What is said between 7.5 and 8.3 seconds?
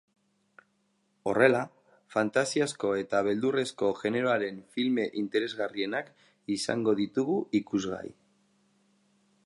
ikusgai.